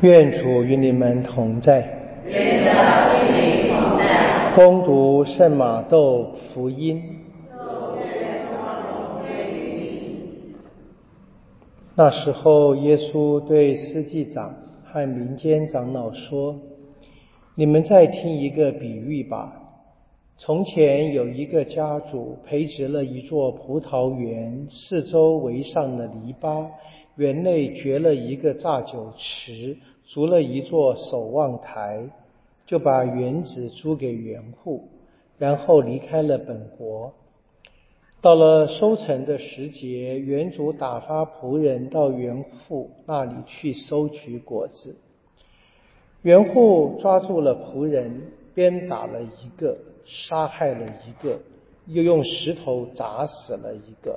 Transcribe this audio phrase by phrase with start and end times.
[0.00, 2.22] 愿主与你们同在。
[2.24, 2.70] 愿主
[3.32, 4.52] 与你同在。
[4.54, 7.02] 恭读圣马窦福音。
[11.96, 16.54] 那时候，耶稣对司祭长和民间长老说
[17.56, 19.52] ：“你们再听一个比喻吧。
[20.36, 26.68] 从前有一个家主培植了一座葡萄园，四周围上了篱笆。”
[27.18, 29.76] 园内掘了一个榨酒池，
[30.06, 32.08] 筑了一座守望台，
[32.64, 34.84] 就把园子租给园户，
[35.36, 37.12] 然后离开了本国。
[38.20, 44.96] 到了收成的时节，园主打发仆人到园户那里去收取果子。
[46.22, 51.36] 园户抓住了仆人，鞭打了一个，杀害了一个，
[51.86, 54.16] 又用石头砸死了一个。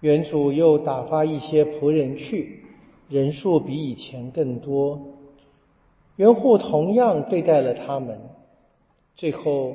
[0.00, 2.64] 园主又打发一些仆人去，
[3.08, 5.00] 人数比以前更多。
[6.16, 8.18] 园户同样对待了他们。
[9.16, 9.74] 最后，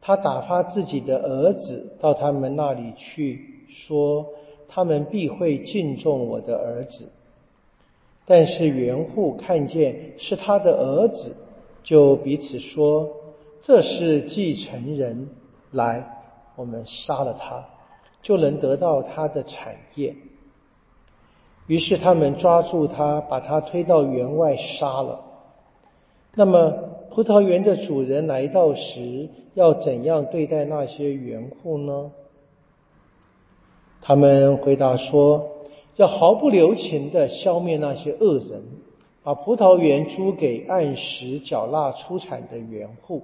[0.00, 4.26] 他打发自己的儿子到他们那里去，说
[4.68, 7.10] 他们必会敬重我的儿子。
[8.24, 11.36] 但是园户看见是他的儿子，
[11.82, 13.10] 就彼此说
[13.60, 15.28] ：“这是继承人，
[15.72, 16.22] 来，
[16.56, 17.64] 我们杀了他。”
[18.22, 20.14] 就能得到他的产业。
[21.66, 25.20] 于是他们抓住他，把他推到园外杀了。
[26.34, 26.70] 那么
[27.10, 32.10] 葡萄园的主人来到时，要怎样对待那些园户呢？
[34.00, 35.48] 他们回答说：
[35.96, 38.64] 要毫不留情的消灭那些恶人，
[39.22, 43.22] 把葡萄园租给按时缴纳出产的园户。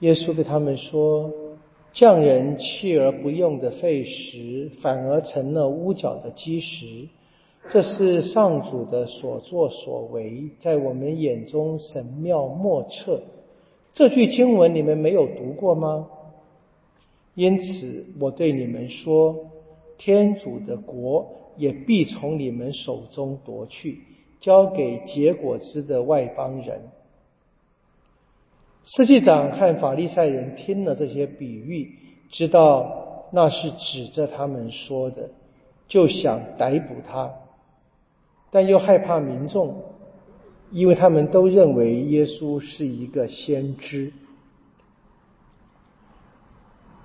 [0.00, 1.30] 耶稣对他们说。
[1.92, 7.08] 匠人弃而不用的废石，反而成了屋角的基石。
[7.70, 13.22] 这是上主的所作所为，在我们眼中神妙莫测。
[13.92, 16.08] 这句经文你们没有读过吗？
[17.34, 19.50] 因此我对你们说，
[19.98, 24.00] 天主的国也必从你们手中夺去，
[24.40, 26.80] 交给结果子的外邦人。
[28.84, 31.98] 司祭长和法利赛人听了这些比喻，
[32.30, 35.30] 知道那是指着他们说的，
[35.86, 37.32] 就想逮捕他，
[38.50, 39.82] 但又害怕民众，
[40.70, 44.12] 因为他们都认为耶稣是一个先知。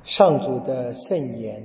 [0.04, 1.64] 上主的圣言。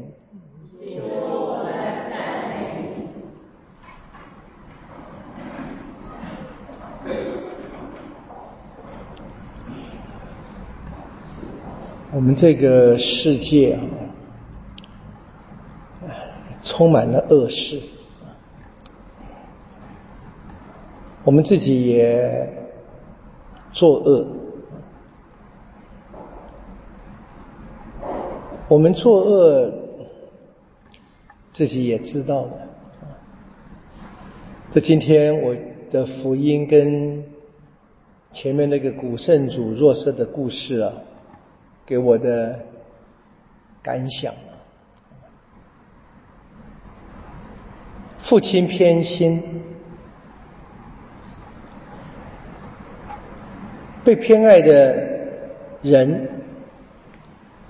[12.14, 13.80] 我们这个世界啊，
[16.62, 17.80] 充满了恶事，
[21.24, 22.52] 我们自己也
[23.72, 24.26] 作恶，
[28.68, 29.72] 我们作恶
[31.54, 32.68] 自己也知道的。
[34.70, 35.56] 这今天我
[35.90, 37.24] 的福音跟
[38.34, 40.92] 前面那个古圣主弱色的故事啊。
[41.84, 42.58] 给我的
[43.82, 44.32] 感想
[48.20, 49.42] 父亲偏心，
[54.04, 54.94] 被偏爱的
[55.82, 56.30] 人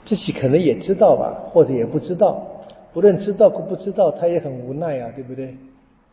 [0.05, 2.47] 自己可能也知道吧，或者也不知道。
[2.93, 5.57] 不论知道或不知道，他也很无奈啊，对不对？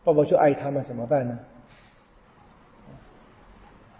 [0.02, 1.38] 爸爸就爱他们，怎么办呢？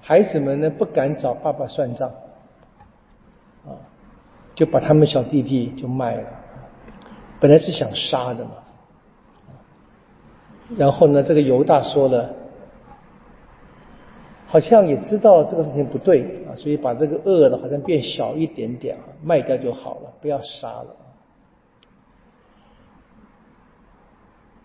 [0.01, 2.11] 孩子们呢，不敢找爸爸算账。
[4.61, 6.29] 就把他们小弟弟就卖了，
[7.41, 8.51] 本来是想杀的嘛。
[10.77, 12.31] 然后呢，这个犹大说了，
[14.47, 20.95] 好像也知道这个事情不对啊，所以把这个恶的，好像变小一点点，卖掉就好了，不要杀了。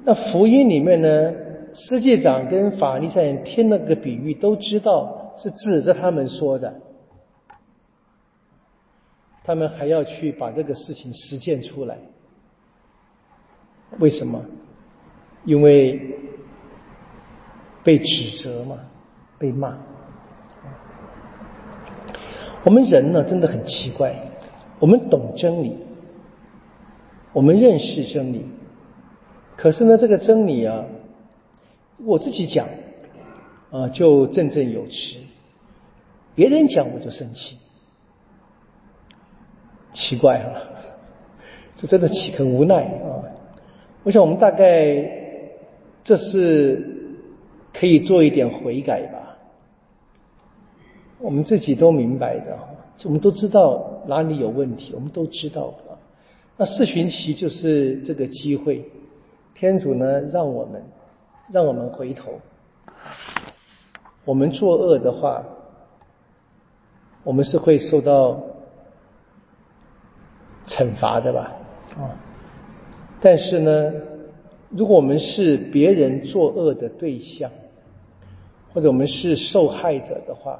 [0.03, 1.31] 那福音里面呢，
[1.73, 6.81] 司祭长跟法利赛人听那个比喻，都知道是指着他们说的。
[9.45, 11.99] 他们还要去把这个事情实践出来，
[13.99, 14.43] 为什么？
[15.45, 16.17] 因为
[17.83, 18.79] 被指责嘛，
[19.37, 19.77] 被骂。
[22.63, 24.15] 我们人呢，真的很奇怪。
[24.79, 25.77] 我们懂真理，
[27.31, 28.45] 我们认识真理，
[29.55, 30.83] 可是呢，这个真理啊，
[32.03, 32.67] 我自己讲
[33.69, 35.19] 啊，就振振有词；
[36.33, 37.57] 别人讲，我就生气。
[39.95, 40.61] 奇怪啊，
[41.73, 43.23] 是真的奇很无奈啊！
[44.03, 45.09] 我想我们大概
[46.03, 47.17] 这是
[47.73, 49.37] 可以做一点悔改吧。
[51.17, 52.59] 我们自己都明白的，
[53.05, 55.97] 我们都知道哪里有问题，我们都知道的。
[56.57, 58.83] 那四旬期就是这个机会，
[59.53, 60.83] 天主呢让我们
[61.49, 62.33] 让我们回头。
[64.25, 65.43] 我们作恶的话，
[67.23, 68.43] 我们是会受到
[70.65, 71.53] 惩罚的吧？
[71.97, 72.17] 啊，
[73.21, 73.93] 但是呢，
[74.69, 77.49] 如果我们是别人作恶的对象，
[78.73, 80.59] 或者我们是受害者的话，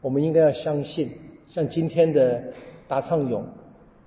[0.00, 1.12] 我们应该要相信，
[1.48, 2.42] 像今天的
[2.88, 3.44] 达畅勇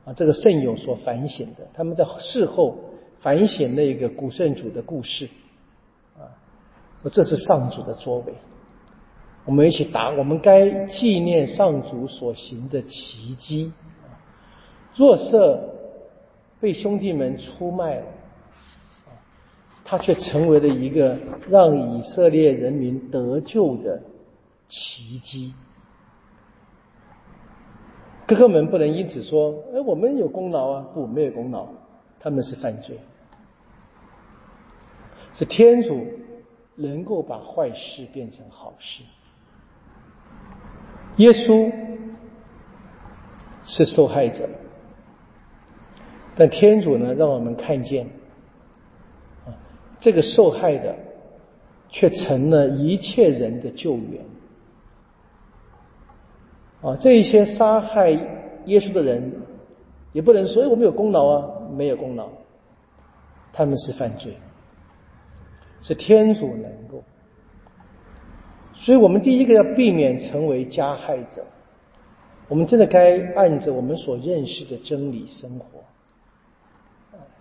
[0.03, 2.77] 啊，这个圣勇所反省的，他们在事后
[3.19, 5.29] 反省那个古圣主的故事
[6.17, 6.25] 啊，
[7.01, 8.33] 说这是上主的作为，
[9.45, 13.71] 我们一起答，我们该纪念上主所行的奇迹。
[14.95, 15.69] 若瑟
[16.59, 18.05] 被兄弟们出卖了，
[19.83, 21.17] 他却成为了一个
[21.47, 24.01] 让以色列人民得救的
[24.67, 25.53] 奇迹。
[28.27, 31.67] 哥哥们不能因此说：“哎，我们有功劳啊！”不，没有功劳，
[32.19, 32.97] 他们是犯罪，
[35.33, 36.05] 是天主
[36.75, 39.03] 能够把坏事变成好事。
[41.17, 41.69] 耶稣
[43.65, 44.47] 是受害者。
[46.41, 48.03] 但天主呢，让我们看见，
[49.45, 49.53] 啊，
[49.99, 50.95] 这个受害的
[51.87, 54.25] 却成了一切人的救援。
[56.81, 58.09] 啊，这一些杀害
[58.65, 59.31] 耶稣的人，
[60.13, 61.47] 也不能说我们有功劳啊，
[61.77, 62.27] 没有功劳，
[63.53, 64.35] 他们是犯罪，
[65.83, 67.03] 是天主能够。
[68.73, 71.45] 所以我们第一个要避免成为加害者，
[72.47, 75.83] 我们真的该按着我们所认识的真理生活。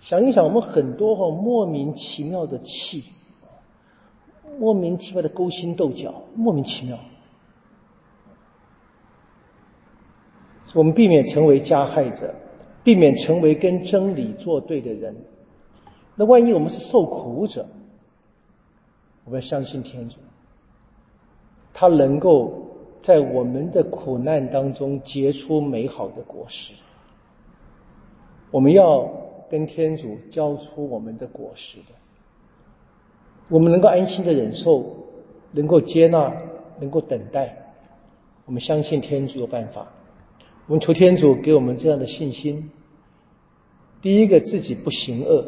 [0.00, 3.04] 想一想，我们很多哈莫名其妙的气，
[4.58, 6.98] 莫名其妙的勾心斗角，莫名其妙。
[10.72, 12.34] 我们避免成为加害者，
[12.82, 15.14] 避免成为跟真理作对的人。
[16.16, 17.66] 那万一我们是受苦者，
[19.26, 20.16] 我们要相信天主，
[21.74, 22.54] 他能够
[23.02, 26.72] 在我们的苦难当中结出美好的果实。
[28.50, 29.19] 我们要。
[29.50, 31.94] 跟天主交出我们的果实的，
[33.48, 34.96] 我们能够安心的忍受，
[35.50, 36.32] 能够接纳，
[36.78, 37.56] 能够等待，
[38.46, 39.88] 我们相信天主的办法。
[40.68, 42.70] 我们求天主给我们这样的信心。
[44.00, 45.44] 第一个，自己不行恶；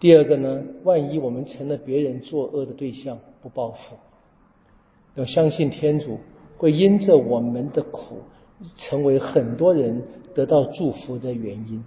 [0.00, 3.96] 第二个呢，万一我们成了别人作恶的对象，不报复。
[5.14, 6.18] 要相信天主
[6.56, 8.16] 会因着我们的苦，
[8.76, 10.02] 成为很多人
[10.34, 11.84] 得到祝福的原因。